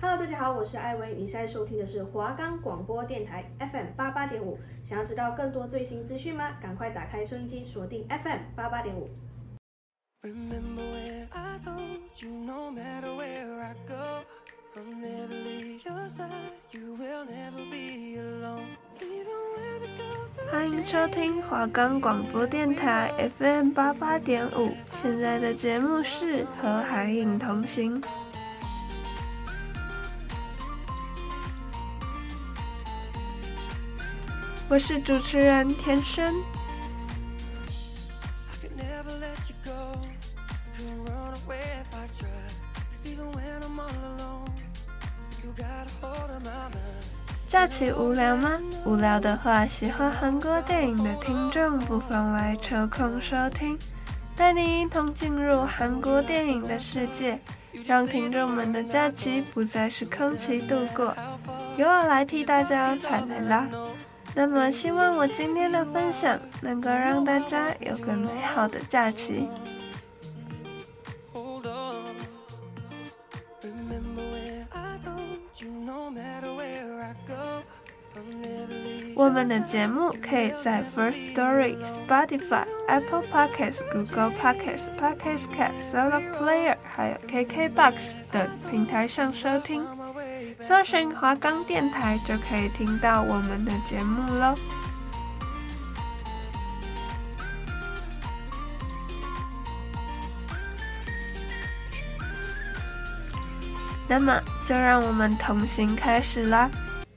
[0.00, 4.56] Hello，大家好，我是艾薇，你现在收听的是华冈广播电台 FM 八八点五。
[4.84, 6.52] 想要知道更多最新资讯吗？
[6.62, 9.10] 赶快打开收音机，锁定 FM 八八点五。
[20.48, 24.70] 欢迎收听华冈广播电台 FM 八八点五。
[24.92, 28.00] 现在的节目是和海影同行。
[34.70, 36.34] 我是主持人田生。
[47.48, 48.60] 假期无聊吗？
[48.84, 53.78] 无聊的话，喜欢韩国电影的听众不妨来抽空收听，
[54.36, 57.40] 带你一同进入韩国电影的世界，
[57.86, 61.14] 让听众们的假期不再是空期度过。
[61.78, 63.66] 由我来替大家彩排啦！
[64.38, 69.48] 那么，希望我今天的分享能够让大家有个美好的假期。
[79.16, 89.97] 我们的节目可以在 First Story、Spotify、Apple Podcasts、Google Podcasts、Podcast Cat、Solo Player，还有 KKBox 等平台上收听。
[90.60, 94.54] 搜寻华冈电台就可以听到我们的节目喽。
[104.08, 106.70] 那么，就让我们同行开始啦。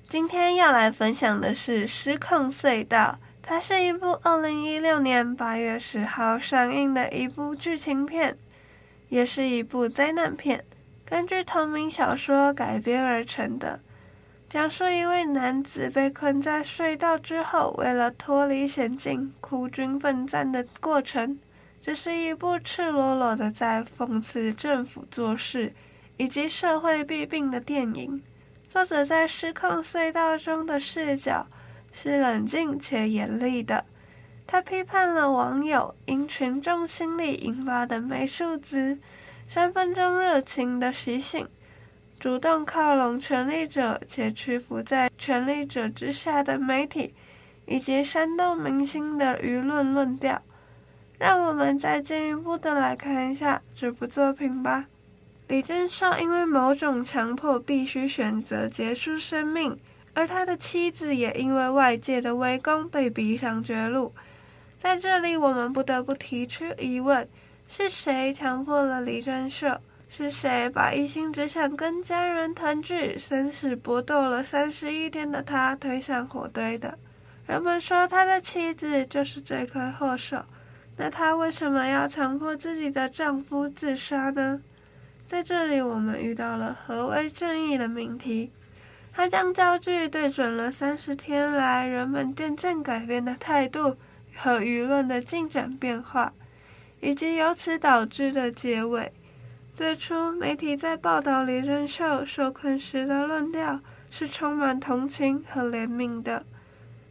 [0.07, 8.37] 今天要来分享的是《失控隧道》，它是一部二零一六年八月十号上映的一部剧情片，
[9.09, 10.63] 也是一部灾难片。
[11.11, 13.81] 根据同名小说改编而成的，
[14.47, 21.37] 讲述一位男子被困在隧道之后，为了脱离险境，孤军奋战的过程。
[21.81, 25.73] 这是一部赤裸裸的在讽刺政府做事
[26.15, 28.23] 以及社会弊病的电影。
[28.69, 31.45] 作者在失控隧道中的视角
[31.91, 33.83] 是冷静且严厉的，
[34.47, 38.97] 他批判了网友因群众心理引发的没素质。
[39.53, 41.45] 三分钟热情的习性，
[42.17, 47.13] 主动靠拢权力者且屈服在权力者之下的媒体，
[47.65, 50.41] 以及煽动民心的舆论论调。
[51.19, 54.85] 让我们再进一步的来看一下这部作品吧。
[55.49, 59.77] 李正硕因为某种强迫必须选择结束生命，
[60.13, 64.13] 而他的妻子也因为外界的围攻被逼上绝路。
[64.77, 67.27] 在这里，我们不得不提出疑问。
[67.73, 69.79] 是谁强迫了李正硕？
[70.09, 76.99] 是谁把一心只想跟家人团聚、生死搏斗了三十一天的他推向火堆的？
[77.47, 80.43] 人们说他的妻子就是罪魁祸首，
[80.97, 84.59] 那他为什么要强迫自己的丈夫自杀呢？
[85.25, 88.51] 在这里，我们遇到了何为正义的命题。
[89.13, 93.95] 他将焦距对准了三十天来人们渐渐改变的态度
[94.35, 96.33] 和舆论的进展变化。
[97.01, 99.11] 以及由此导致的结尾。
[99.73, 103.79] 最初，媒体在报道李正秀受困时的论调
[104.09, 106.45] 是充满同情和怜悯的，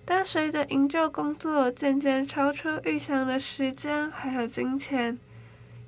[0.04, 5.18] 但随着营救工作渐渐超出预想的时间还有金钱，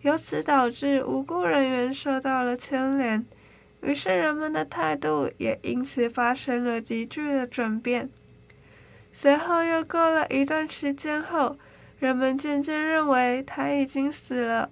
[0.01, 3.25] 由此导致无辜人员受到了牵连，
[3.83, 8.09] 于是人们的态度也因此发生了急剧的转变。
[9.13, 11.57] 随后又过了一段时间后。
[12.03, 14.69] 人们渐渐认为他已经死了，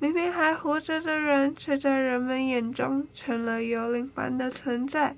[0.00, 5.14] 明明还活着的人，却在人们眼中成了幽灵般的存在。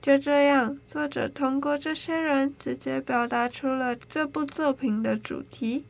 [0.00, 5.84] 就这样，作者通过这些人，直接表达出了这部作品的主题。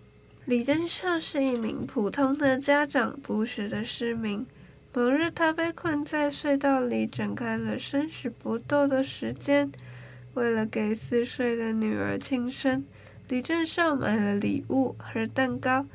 [0.46, 4.46] 李正秀是一名普通的家长，朴实的市民。
[4.94, 9.70] 某日，他被困在隧道里，展开了生死搏斗的时间。
[10.32, 12.82] 为了给四岁的女儿庆生。
[13.28, 15.86] 李正秀买了礼物和蛋糕，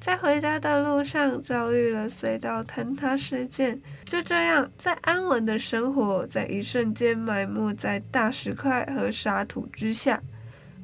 [0.00, 3.78] 在回家的路上遭遇了隧道坍塌事件。
[4.06, 10.22] 就这样，在安稳的生活在一瞬间埋没在大石块和沙土之下。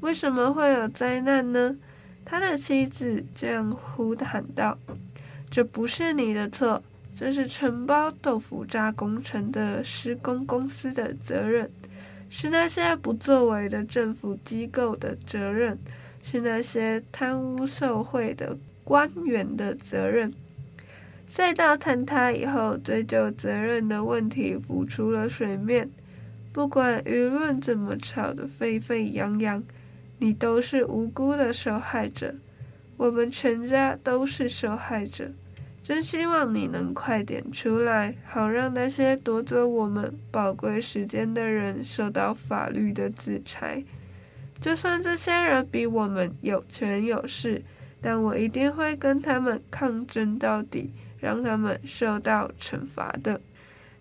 [0.01, 1.75] 为什么会有灾难呢？
[2.23, 4.79] 他的妻子这样呼喊道
[5.50, 6.83] ：“这不是你的错，
[7.17, 11.71] 这是承包豆腐渣工程的施工公司的责任。”
[12.37, 15.79] 是那些不作为的政府机构的责任，
[16.21, 20.35] 是那些贪污受贿的官员的责任。
[21.31, 25.89] 隧道坍塌以后，追究责任的问题浮出了水面。
[26.53, 29.63] 不管舆论怎么吵得沸沸扬扬，
[30.19, 32.35] 你都是无辜的受害者。
[32.97, 35.31] 我们全家都是受害者。
[35.85, 43.85] 真希望你能快点出来，好让那些夺走我们宝贵时间的人受到法律的制裁。
[44.63, 47.63] 就算这些人比我们有权有势，
[48.01, 50.91] 但我一定会跟他们抗争到底，
[51.21, 53.39] 让他们受到惩罚的。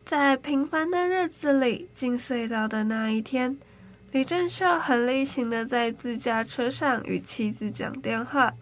[0.06, 3.58] 在平凡的日子里，进隧道的那一天，
[4.14, 8.54] 李正秀很例行的在自驾车上与妻子讲电话。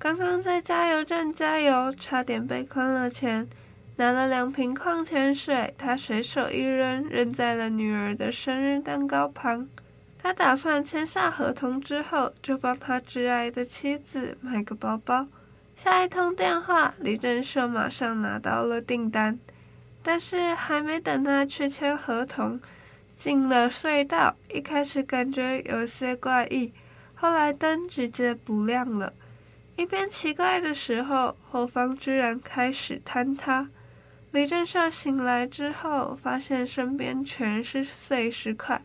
[0.00, 3.48] 刚刚在加油站加油，差点被坑了钱，
[3.96, 9.68] 拿了两瓶矿泉水，他随手一扔，扔在了女儿的生日蛋糕旁。
[10.16, 15.26] 他打算签下合同之后，就帮他挚爱的妻子买个包包。
[15.74, 19.36] 下一通电话，李正秀马上拿到了订单，
[20.02, 22.60] 但是还没等他去签合同，
[23.16, 26.72] 进了隧道，一开始感觉有些怪异，
[27.16, 29.12] 后来灯直接不亮了。
[29.78, 33.68] 一边奇怪的时候，后方居然开始坍塌。
[34.32, 38.82] 李正秀醒来之后，发现身边全是碎石块，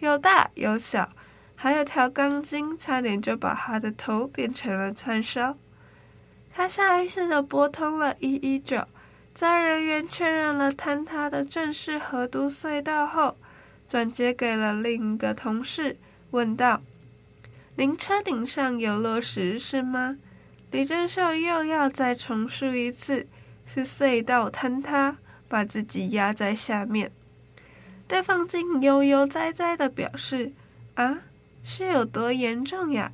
[0.00, 1.08] 有大有小，
[1.54, 5.56] 还有条钢筋，差点就把他的头变成了串烧。
[6.52, 8.88] 他下意识地拨通了一一九，
[9.32, 13.36] 在人员确认了坍塌的正是河都隧道后，
[13.88, 15.96] 转接给了另一个同事，
[16.32, 16.82] 问道。
[17.78, 20.16] 您车顶上有落石是吗？
[20.72, 23.28] 李正秀又要再重述一次，
[23.66, 25.16] 是隧道坍塌，
[25.48, 27.12] 把自己压在下面。
[28.08, 30.50] 对方竟悠悠哉哉的表示
[30.96, 31.20] ：“啊，
[31.62, 33.12] 是有多严重呀？”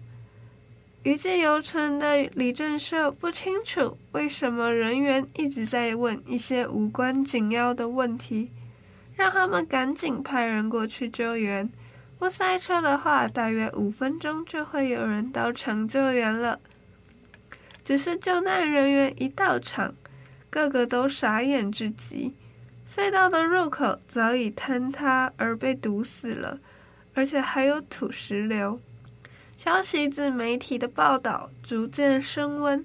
[1.05, 8.51] 余悸犹存的李正秀不清楚为什么人员一直在问一些无关紧要的问题，
[9.15, 11.69] 让他们赶紧派人过去救援。
[12.25, 16.59] 不塞车的话，大约五分钟就会有人到场救援了。
[17.85, 19.95] 只是救难人员一到场，
[20.49, 22.35] 个个都傻眼至极。
[22.89, 26.59] 隧道的入口早已坍塌而被堵死了，
[27.13, 28.81] 而且还有土石流。
[29.59, 32.83] 消息自媒体的报道逐渐升温，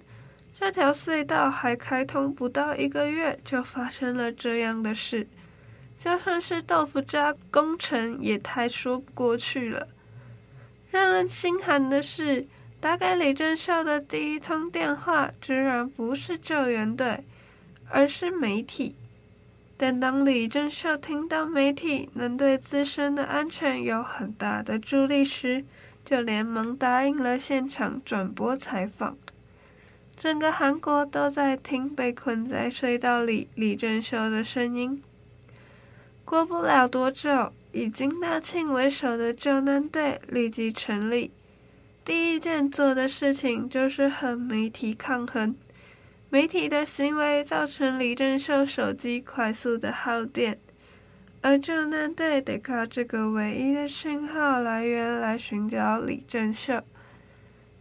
[0.54, 5.30] 这条隧道还开通不到一个月，就发生了这样的事。
[6.00, 9.90] 就算是豆腐渣工程，也太说不过去了。
[10.90, 12.48] 让人心寒的是，
[12.80, 17.26] 打给李正秀的第一通电话，居然不是救援队，
[17.90, 18.96] 而是媒体。
[19.78, 25.66] 但当李正秀听到媒体能对自身的安全有很大的助力时，
[26.06, 29.18] 就连忙答应了现场转播采访。
[30.18, 35.02] 整个韩国都在听被困在隧道里李正秀的声音。
[36.30, 41.32] 过不了多久，以金大庆为首的救难队立即成立。
[42.06, 45.56] 第一件做的事情就是和媒体抗衡。
[46.30, 50.60] 媒体的行为造成李正秀手机快速的耗电，
[51.42, 56.84] 而救难队得靠这个唯一的讯号来源来寻找李正秀。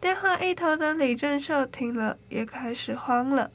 [0.00, 3.50] 电话一头的李正秀听了也开始慌了，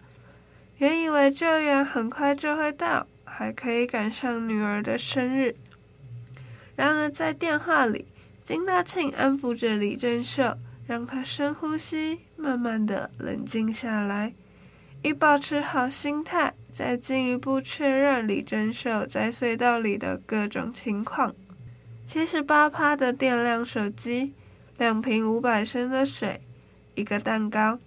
[0.78, 3.08] 原以为救援很快就会到。
[3.36, 5.56] 还可以赶上女儿的生日。
[6.76, 8.06] 然而，在电话里，
[8.44, 14.34] 金大庆安抚着李正秀，让他深呼吸，慢慢的冷静下来，
[15.02, 21.34] 以保持好心态，再进一步确认李正秀在隧道里的各种情况。
[22.06, 24.34] 七十八趴的电量手机，
[24.78, 26.42] 两瓶五百升的水，
[26.96, 27.80] 一个蛋糕。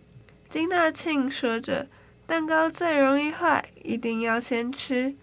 [0.49, 1.89] 金大庆说着
[2.27, 5.15] ：“蛋糕最容易坏，一定要先吃。”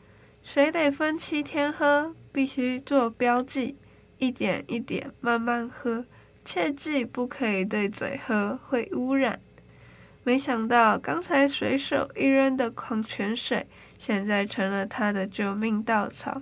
[0.43, 3.77] 水得分七天喝，必须做标记，
[4.17, 6.05] 一点一点慢慢喝，
[6.43, 9.39] 切记不可以对嘴喝，会污染。
[10.25, 13.65] 没想到刚才随手一扔的矿泉水，
[13.97, 16.41] 现在成了他的救命稻草。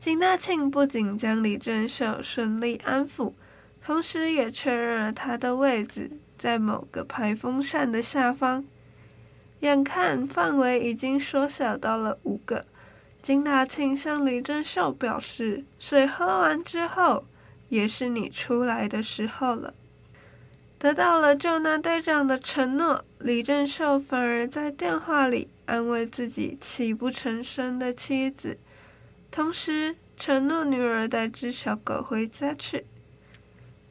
[0.00, 3.32] 金大庆不仅将李正秀顺利安抚，
[3.84, 8.64] 同时也确认了他的位置在某个排风扇的下方。
[9.60, 12.64] 眼看范围已经缩小到了五个。
[13.22, 17.24] 金大庆向李正秀表示：“水喝完之后，
[17.68, 19.72] 也是你出来的时候了。”
[20.80, 28.58] 得到了救难队长的承诺，李正秀反而在电话里安慰自己泣不成声的妻子，
[29.30, 32.84] 同时承诺女儿带只小狗回家去。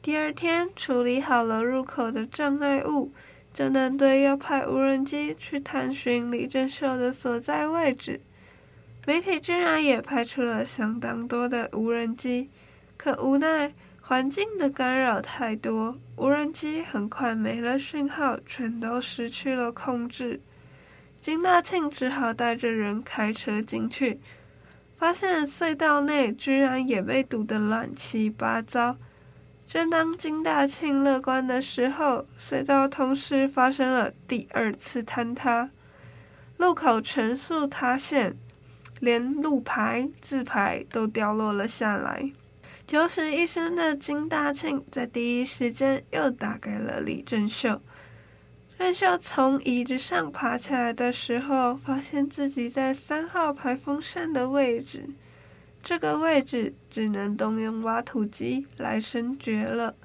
[0.02, 3.10] 第二天，处理好了入口的障碍物，
[3.54, 8.20] 救难队又派无人机去探寻李正秀的所在位置。
[9.04, 12.48] 媒体居然也派出了相当多的无人机，
[12.96, 20.40] 可无奈环境的干扰太多，无人机很快没了讯号，全都失去了控制。
[21.20, 24.20] 金大庆只好带着人开车进去，
[24.96, 28.96] 发现隧道内居然也被堵得乱七八糟。
[29.66, 35.70] 正当金大庆乐观的时候，隧道同时发生了第二次坍塌，
[36.56, 38.36] 路口全数塌陷。
[39.02, 42.30] 连路牌、字牌都掉落了下来。
[42.86, 47.82] 九死一生的金大庆在第一时间又打给了李正秀。
[48.78, 55.08] 正秀从椅子上爬起来的时候，发现自己在三号排风扇的位置，
[55.82, 59.96] 这个位置只能动用挖土机来升决了。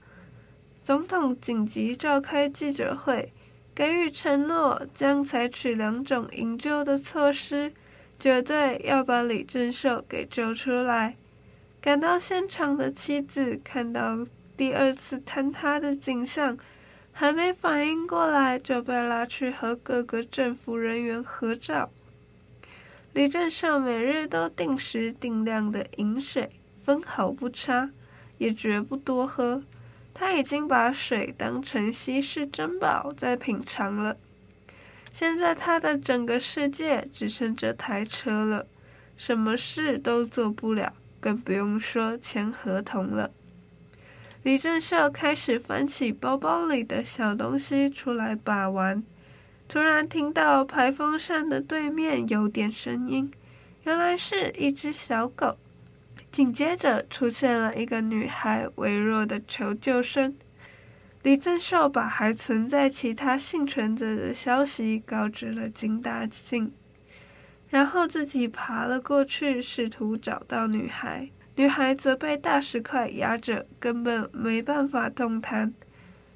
[0.83, 3.31] 总统紧急召开记者会，
[3.75, 7.71] 给予承诺，将采取两种营救的措施。
[8.19, 11.15] 绝对要把李正秀给救出来！
[11.79, 14.25] 赶到现场的妻子看到
[14.57, 16.57] 第二次坍塌的景象，
[17.13, 21.89] 还没反应过来，就被拉去和各个政府人员合照。
[23.13, 26.49] 李正秀每日都定时定量的饮水，
[26.83, 27.91] 分毫不差，
[28.37, 29.63] 也绝不多喝。
[30.13, 34.17] 他已经把水当成稀世珍宝在品尝了。
[35.17, 38.67] 现在他的整个世界只剩这台车了，
[39.15, 43.31] 什么事都做不了，更不用说签合同了。
[44.43, 49.03] 李正秀开始翻起包包里的小东西出来把玩，
[49.67, 53.31] 突然听到排风扇的对面有点声音，
[53.85, 55.57] 原来是一只小狗。
[56.31, 60.35] 紧接着出现了一个女孩微弱的求救声。
[61.27, 66.71] 李正秀把还存在其他幸存者的消息告知了金大庆，
[67.67, 71.27] 然后自己爬了过去，试图找到女孩。
[71.57, 75.73] 女孩则被大石块压着，根本没办法动弹。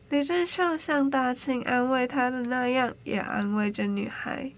[0.10, 4.52] 李正秀像大庆安慰他的那样，也安慰着女孩，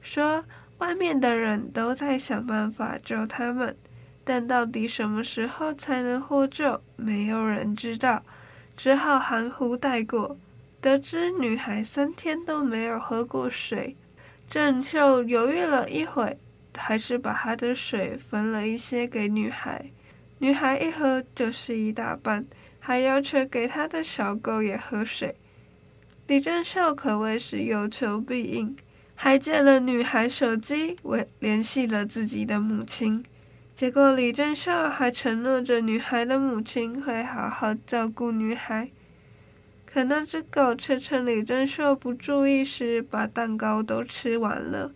[0.00, 0.44] 说
[0.78, 3.76] 外面的人都在想办法救他们，
[4.24, 8.24] 但到底什么时候才能获救，没有人知道。
[8.78, 10.38] 只好含糊带过。
[10.80, 13.96] 得知女孩三天都没有喝过水，
[14.48, 16.38] 郑秀犹豫了一会，
[16.76, 19.84] 还是把她的水分了一些给女孩。
[20.38, 22.46] 女孩一喝就是一大半，
[22.78, 25.34] 还要求给她的小狗也喝水。
[26.28, 28.76] 李正秀可谓是有求必应，
[29.16, 33.24] 还借了女孩手机，为联系了自己的母亲。
[33.78, 38.90] 结果，李正秀还承诺着女孩的母亲会好好照顾女孩。
[39.86, 44.92] 可那只狗却趁李正秀不注意时，把蛋糕都吃完了。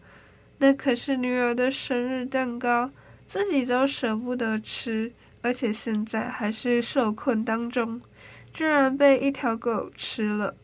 [0.59, 2.91] 那可是女儿的生日蛋糕，
[3.25, 5.12] 自己都舍不得吃，
[5.43, 8.01] 而且现在还是受困当中，
[8.53, 10.57] 居然被一条狗吃了。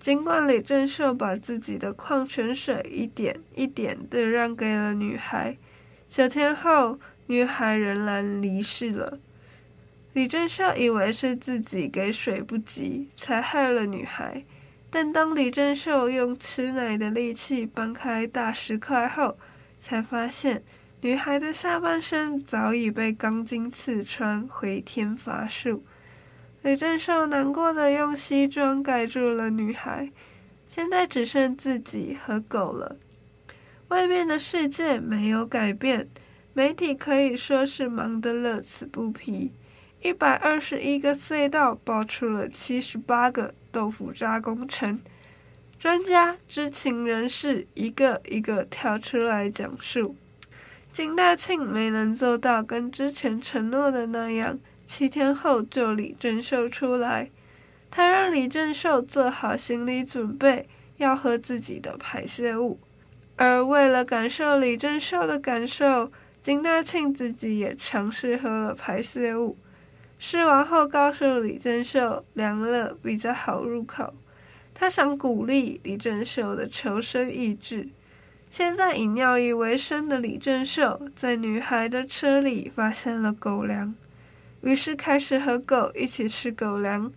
[0.00, 5.58] 尽管李正秀把自己的矿泉水一点一点的让给了女孩。
[6.08, 9.18] 九天后，女孩仍然离世了。
[10.12, 14.44] 李正秀以为是自己给水不及，才害了女孩。
[14.88, 19.36] 但当李正秀用吃奶的力气搬开大石块后，
[19.82, 20.62] 才发现
[21.02, 25.84] 女孩的下半身早已被钢筋刺穿，回天乏术。
[26.62, 30.10] 李正秀难过的用西装盖住了女孩，
[30.66, 32.96] 现在只剩自己和狗了。
[33.88, 36.08] 外面的世界没有改变，
[36.52, 39.52] 媒体可以说是忙得乐此不疲。
[40.02, 45.00] 一百二十一个隧道爆出了七十八个豆腐渣工程，
[45.78, 50.16] 专家、知情人士一个一个跳出来讲述。
[50.92, 57.30] 金大庆没能做到跟之前承诺的那样，七天后救李正秀出来。
[57.90, 62.78] 他让李正秀做好心理准备，要喝自己的排泄物。
[63.36, 66.10] 而为了感受李正秀的感受，
[66.42, 69.56] 金大庆自己也尝试喝了排泄物。
[70.18, 74.14] 试完后，告诉李正秀凉了比较好入口。
[74.72, 77.88] 他想鼓励李正秀的求生意志。
[78.50, 83.94] 现在以尿意为生的李正秀，在女孩的车里发现了狗粮，
[84.62, 87.12] 于是开始和狗一起吃狗粮。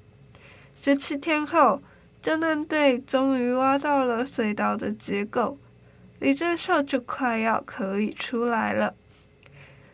[0.75, 1.81] 十七天后，
[2.21, 5.57] 救难队终于挖到了隧道的结构。
[6.19, 8.93] 李正秀就快要可以出来了，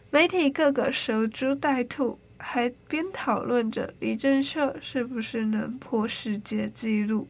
[0.10, 7.28] 媒体个个守株待兔，还边讨论着李正秀是不是能破世界纪录。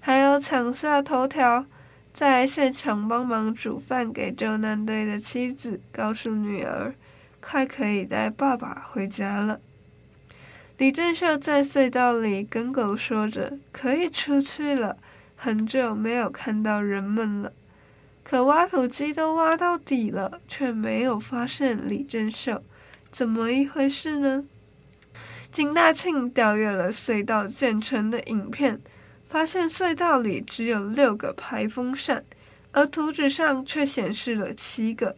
[0.00, 1.64] 还有抢下头条，
[2.12, 6.94] 在现场帮忙煮饭给救难队的妻子，告诉女儿，
[7.40, 9.60] 快可以带爸爸回家了。
[10.76, 14.96] 李正秀在隧道里跟狗说着：“可以出去了，
[15.36, 17.52] 很久没有看到人们了。”
[18.28, 22.62] 可挖土机都挖到底了，却没有发现李正秀，
[23.10, 24.44] 怎么一回事呢？
[25.50, 28.78] 金大庆调阅了隧道建成的影片，
[29.30, 32.22] 发现隧道里只有六个排风扇，
[32.72, 35.16] 而图纸上却显示了七个，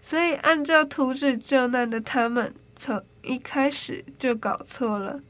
[0.00, 5.20] 所以按照图纸救难的他们，从一开始就搞错了。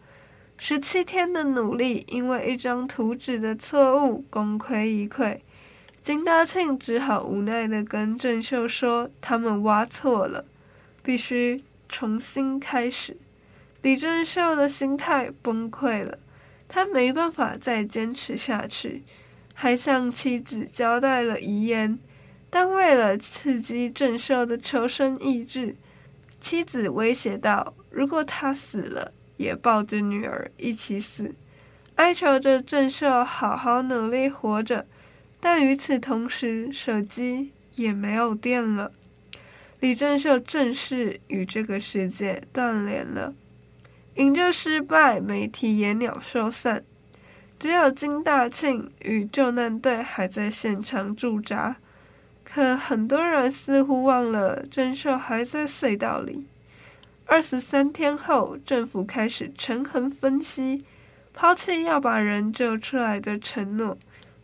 [0.58, 5.38] 十七天的努力，因为一张图纸的错误，功亏一篑。
[6.02, 10.44] 金大庆只好无奈地跟郑秀说：“他们挖错了，
[11.00, 13.16] 必须重新开始。”
[13.82, 16.18] 李正秀的心态崩溃了，
[16.68, 19.04] 他没办法再坚持下去，
[19.54, 21.96] 还向妻子交代了遗言。
[22.50, 25.76] 但为了刺激郑秀的求生意志，
[26.40, 31.32] 妻子威胁道：“如果他死了，也抱着女儿一起死，
[31.94, 34.84] 哀求着郑秀好好努力活着。”
[35.44, 38.92] 但与此同时，手机也没有电了。
[39.80, 43.34] 李正秀正式与这个世界断联了。
[44.14, 46.84] 营救失败，媒体也鸟兽散，
[47.58, 51.74] 只有金大庆与救难队还在现场驻扎。
[52.44, 56.46] 可很多人似乎忘了，郑秀还在隧道里。
[57.26, 60.84] 二十三天后，政府开始权衡分析，
[61.34, 63.98] 抛弃要把人救出来的承诺，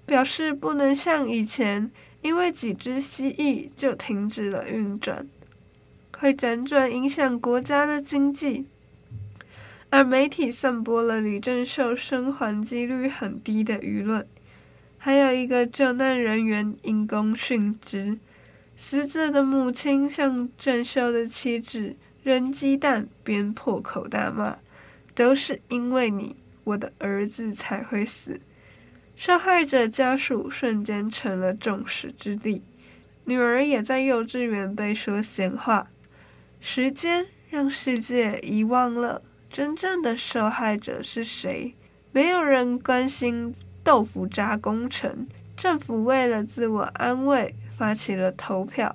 [0.08, 1.90] 表示不能像以前，
[2.22, 5.28] 因为几只蜥蜴就停止了运转，
[6.18, 8.64] 会辗转影响国家的经济。
[9.90, 14.26] 而媒体散播了李正秀生还几率很低的舆论，
[14.96, 18.16] 还有一个救难人员因公殉职，
[18.78, 24.56] 死者的母亲向正秀的妻子扔鸡蛋，边破口大骂
[25.14, 28.40] ：“都是因为你，我的儿子才会死。”
[29.20, 32.62] 受害者家属瞬间成了众矢之的，
[33.24, 35.88] 女儿也在幼稚园被说闲话。
[36.60, 39.20] 时间让世界遗忘了。
[39.50, 41.74] 真正的受害者是谁？
[42.12, 43.52] 没有人关心
[43.82, 45.26] 豆腐渣工程。
[45.56, 48.94] 政府为了自我安慰，发起了投票，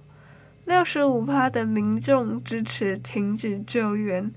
[0.64, 4.32] 六十五趴的民众支持停止救援。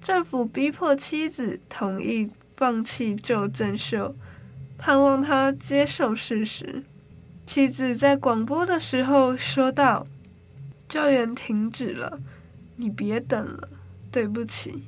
[0.00, 4.14] 政府逼迫妻子同意放弃救郑秀，
[4.76, 6.82] 盼望他接受事实。
[7.46, 10.06] 妻子在广播的时候说道
[10.88, 12.18] ：“救援停止了，
[12.76, 13.68] 你别等了，
[14.10, 14.84] 对不起。”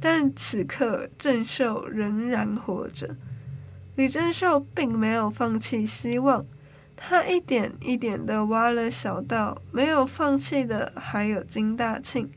[0.00, 3.16] 但此刻，郑秀仍然活着。
[3.94, 6.44] 李正秀并没有放弃希望，
[6.94, 9.62] 他一点一点的挖了小道。
[9.72, 12.30] 没有放弃的还有金大庆，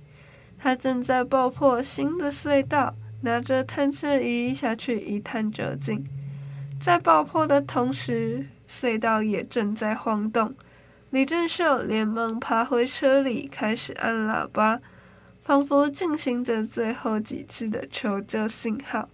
[0.57, 6.05] 他正在爆破新的隧道，拿着探测仪下去一探究竟。
[6.79, 10.53] 在爆破的同时，隧道也正在晃动。
[11.09, 14.79] 李正秀连忙爬回车里，开始按喇叭。
[15.41, 19.09] 仿佛进行着最后几次的求救信号。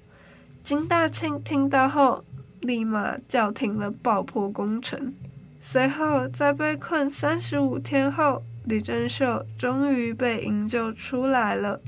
[0.65, 2.25] 金大庆听到后，
[2.59, 5.13] 立马叫停了爆破工程。
[5.61, 11.79] 随后，在被困三十五天后，李正秀终于被营救出来了。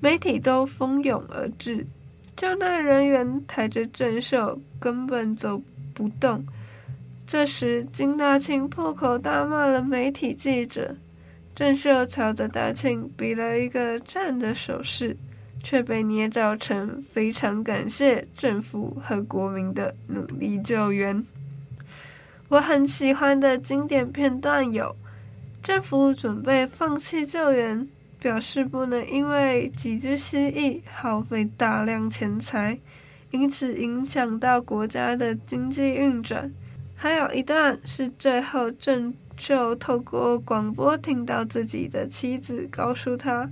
[0.00, 1.86] 媒体都蜂拥而至，
[2.36, 5.62] 救难人员抬着郑秀根本走
[5.94, 6.44] 不动。
[7.26, 10.94] 这时，金大庆破口大骂了媒体记者。
[11.54, 15.16] 郑秀朝着大庆比了一个赞的手势，
[15.62, 21.24] 却被捏造成非常感谢政府和国民的努力救援。
[22.48, 24.94] 我很喜欢的经典片段有：
[25.62, 27.88] 政府准备放弃救援，
[28.26, 32.76] 表示不能因为几只蜥蜴耗费大量钱财，
[33.30, 36.52] 因此影响到国家的经济运转。
[36.96, 39.14] 还有一段是最后郑。
[39.36, 43.48] 就透过广播听到自己的妻子告诉他，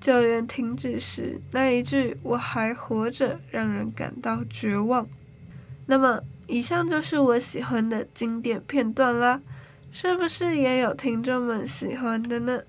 [0.00, 5.06] 救援停止时那一句“我还活着”，让人感到绝望。
[5.84, 9.42] 那么，以上就是我喜欢的经典片段啦，
[9.92, 12.62] 是不是也有听众们喜欢的呢？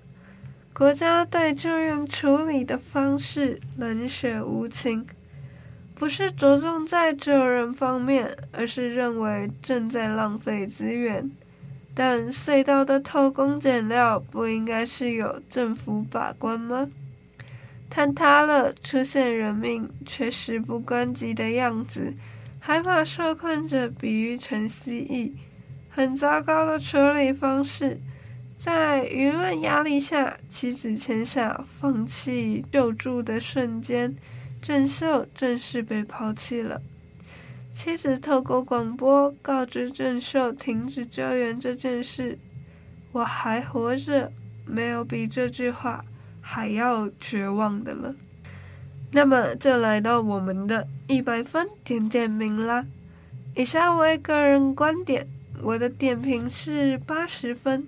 [0.78, 5.04] 国家对救援处理的方式冷血无情，
[5.92, 11.28] 不是着重在救人方面，而是认为正在浪费资源。
[11.96, 16.88] 但隧道的偷工减料不应该是由政府把关吗？
[17.92, 22.14] 坍塌了，出现人命却事不关己的样子，
[22.60, 25.32] 还把受困者比喻成蜥蜴，
[25.90, 27.98] 很糟糕的处理方式。
[28.58, 34.16] 在舆论压力下，妻子签下放弃救助的瞬间，
[34.60, 36.82] 郑秀正式被抛弃了。
[37.74, 42.36] 妻子透过广播告知郑秀停止救援这件事。
[43.12, 44.32] 我还活着，
[44.66, 46.04] 没有比这句话
[46.40, 48.14] 还要绝望的了。
[49.12, 52.84] 那么就来到我们的一百分点点名啦。
[53.54, 55.28] 以下为个人观点，
[55.62, 57.86] 我的点评是八十分。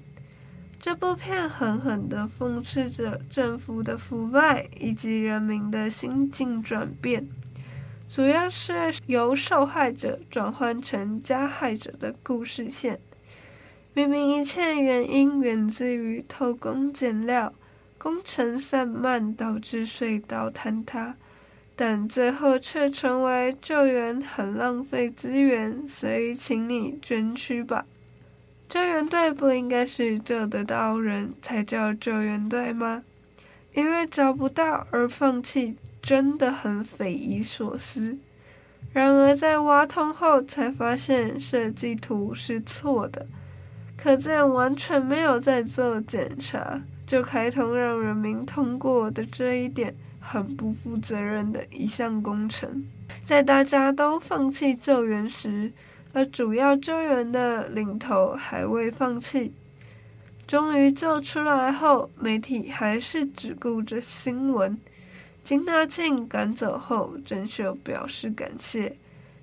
[0.81, 7.29] 这部片狠狠地讽刺着政府的腐败以及人民的心境转变，
[8.09, 12.99] 主要是由受害者转换成加害者的故事线。
[13.93, 17.53] 明明一切原因源自于偷工减料。
[17.99, 21.16] 工程散漫导致隧道坍塌，
[21.77, 27.85] 但最后却成为救援很浪费资源，所以请你捐躯吧。
[28.71, 33.03] 救援队不应该是救得到人才叫救援队吗？
[33.75, 38.17] 因为找不到而放弃，真的很匪夷所思。
[38.93, 43.27] 然而在挖通后才发现设计图是错的，
[43.97, 46.81] 可见完全没有在做检查。
[47.05, 52.87] 就开通让人民通过的这一点，很不负责任的一项工程。
[53.25, 55.73] 在大家都放弃救援时，
[56.12, 59.53] 而主要救援的领头还未放弃。
[60.46, 64.77] 终于救出来后，媒体还是只顾着新闻。
[65.44, 68.96] 金大庆赶走后，郑秀表示感谢，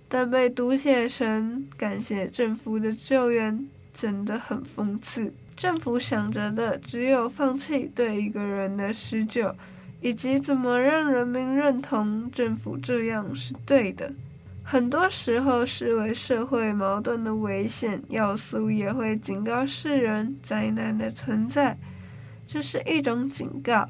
[0.10, 5.34] 但被读写成感谢政府的救援，真的很讽刺。
[5.56, 9.56] 政府想着的只有放弃对一个人的施救，
[10.02, 14.14] 以及怎么让人民认同政府这样是对的。
[14.70, 21.78] 很多时候，视为社会矛盾的危险要素也会警告世人灾难的存在。
[22.46, 23.88] 这是一种警告，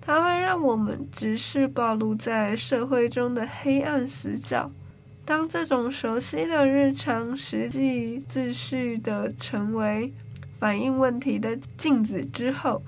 [0.00, 4.70] 它会让我们直视暴露在社会中的黑暗死角。
[5.24, 10.12] 当这种熟悉的日常实际秩序的成为。
[10.60, 12.80] 反映问题的镜子之后，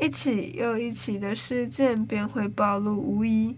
[0.00, 3.54] 一起又一起的事件便会暴露无遗。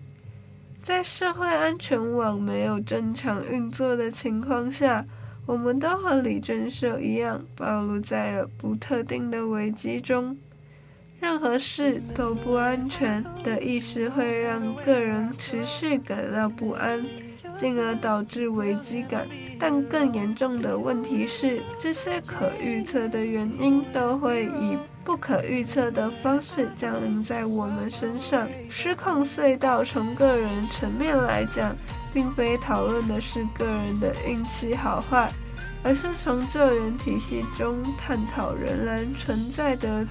[0.86, 5.04] 在社会安全网没有正常运作的情况下，
[5.44, 10.38] 我们都和李正秀一样，暴露在了不特定的危机中。
[11.18, 17.04] 任何事都不安全的意识会让个人持续感到不安。
[17.58, 19.26] 进而导致危机感，
[19.58, 28.48] 但更严重的问题是，这些可预测的原因都会以不可预测的方式降临在我们身上。
[28.68, 31.74] 失控隧道从个人层面来讲，
[32.12, 35.30] 并非讨论的是个人的运气好坏，
[35.84, 40.04] 而是从救援体系中探讨仍然存在的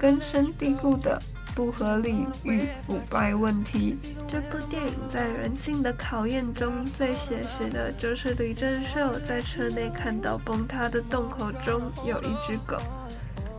[0.00, 1.20] 根深蒂固的。
[1.56, 3.96] 不合理与腐败问题。
[4.28, 12.76] 这部电影在人性的考验中最写实的就是李正秀在车内看到崩塌的洞口中有一只狗，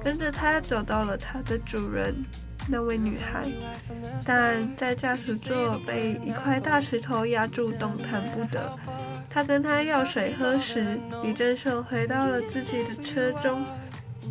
[0.03, 2.15] 跟着他走到了他的主人
[2.69, 3.45] 那位女孩，
[4.25, 8.75] 但在驾驶座被一块大石头压住，动弹不得。
[9.29, 13.63] 他跟他要水喝时，李正秀回到了自己的车中。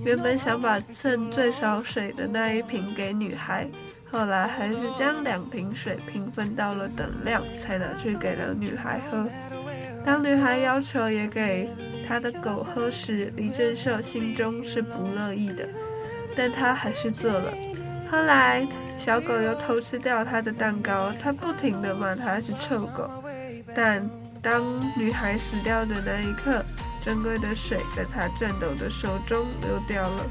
[0.04, 3.66] 原本想把剩最少水的那一瓶给女孩，
[4.10, 9.26] 后来还是将两瓶水平分到了等量，才拿去给了女孩喝。
[10.04, 11.70] 当女孩要求也给
[12.06, 15.66] 他的狗喝时，李正秀心中是不乐意的，
[16.36, 17.52] 但他还是做了。
[18.10, 18.66] 后来
[18.98, 23.10] 小狗又偷吃掉他的蛋糕，他不停地骂他是臭狗。
[23.74, 24.08] 但
[24.40, 24.62] 当
[24.96, 26.64] 女孩死掉的那一刻，
[27.04, 30.22] 珍贵的水在他颤抖的手中流掉了，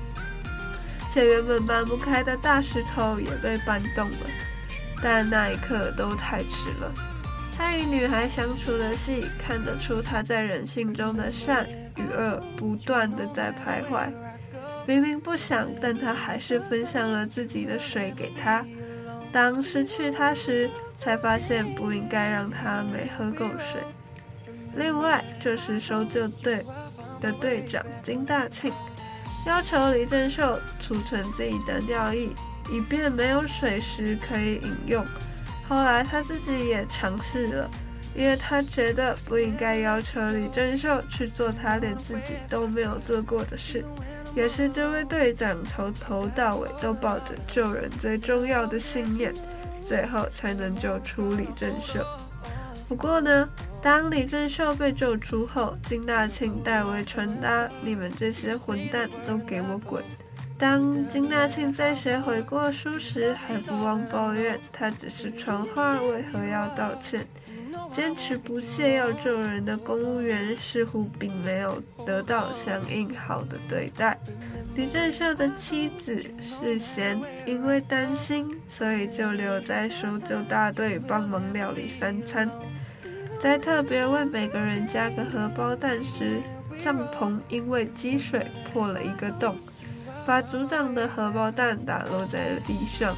[1.11, 4.17] 且原本搬不开的大石头也被搬动了。
[5.03, 6.93] 但那一刻都太迟了。
[7.57, 11.65] 他与女孩相处的戏，看得出他在人性中的善
[11.95, 14.09] 与恶不断地在徘徊。
[14.85, 18.63] 明明不想，但他还是分享了自己的水给他。
[19.31, 23.81] 当失去他时，才发现不应该让他没喝够水。
[24.75, 26.63] 另外这是搜救队
[27.21, 28.71] 的队长金大庆，
[29.47, 32.29] 要求李正秀储存自己的尿液，
[32.69, 35.05] 以便没有水时可以饮用。
[35.67, 37.69] 后来他自己也尝试了，
[38.15, 43.83] 因为他觉得不应该要求李正秀去做他连自己都没有做过的事。
[44.35, 49.33] 也是这位队长从头到尾都抱着救人最重要的信念，
[49.81, 52.05] 最后才能救出李正秀。
[52.87, 53.49] 不过呢，
[53.81, 60.03] 当李正秀被救出后，金大庆代为传达：“你们这些混蛋都给我滚！”
[60.57, 67.25] 当金大庆在写悔过书时，还不忘抱怨他只是传话，为何要道歉？
[67.91, 74.17] 坚持不懈要救人的公务员似乎并没有得到相应好的对待。
[74.75, 82.49] 李正秀的妻子世贤因为担心，所以就留在搜救大队帮忙料理三餐。
[83.41, 86.41] 在特别为每个人加个荷包蛋时，
[86.81, 89.55] 帐篷因为积水破了一个洞，
[90.25, 93.15] 把组长的荷包蛋打落在了地上。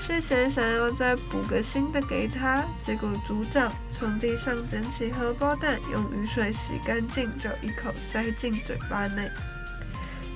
[0.00, 9.30] 世贤想要再补个新的给他，结果组长从地上捡起荷包蛋，用雨水洗干净，就一口塞进嘴巴内。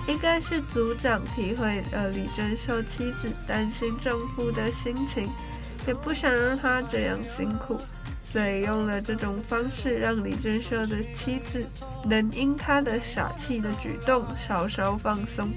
[0.07, 5.29] 应该是组长体会了李正秀妻子担心丈夫的心情，
[5.85, 7.77] 也不想让他这样辛苦。
[8.37, 11.65] 所以用了这种方式，让李正秀的妻子
[12.05, 15.49] 能因他的傻气的举动稍稍放松。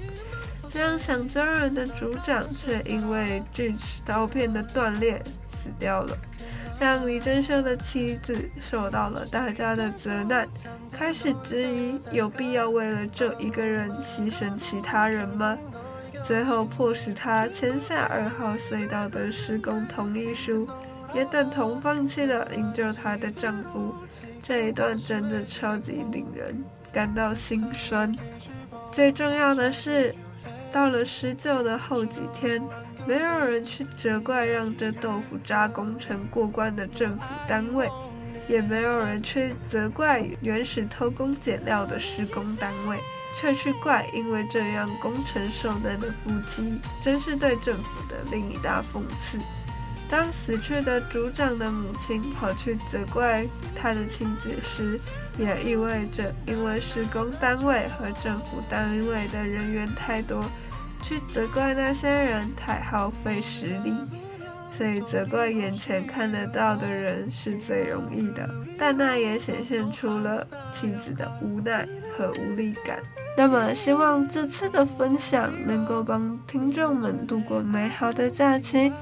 [0.66, 6.16] 这样想救人的组长，却因为锯齿刀片的断裂死掉了，
[6.78, 10.48] 让李正秀的妻子受到了大家的责难，
[10.90, 15.58] 开始质疑有必要为了这一个人牺牲其他人吗？
[16.24, 20.66] 最后迫使他签下二号隧道的施工同意书。
[21.14, 23.94] 也等同放弃了营救她的丈夫，
[24.42, 28.14] 这一段真的超级令人感到心酸。
[28.92, 30.14] 最重要的是，
[30.72, 32.62] 到了施救的后几天，
[33.06, 37.88] 没有人去责怪让这豆腐渣工程过关的政府单位，
[38.48, 42.98] 也没有人去责怪原始偷工减料的施工单位，
[43.36, 49.38] 却去怪因为这样工程受难的夫妻，真是对政府的另一大讽刺。
[50.10, 53.46] 当死去的组长的母亲跑去责怪
[53.80, 54.98] 他的妻子时，
[55.38, 60.44] 也意味着因为施工单位和政府单位的人员太多，
[61.00, 63.94] 去责怪那些人太耗费实力，
[64.76, 68.50] 所以责怪眼前看得到的人是最容易的。
[68.76, 72.98] 但那也显现出了妻子的无奈和无力感。
[73.36, 78.92] 那么，希望这次的分享能够帮听众们度过美好的假期。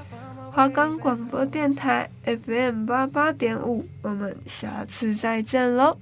[0.51, 5.97] 华冈广播电台 FM 八八点五，我们下次再见喽。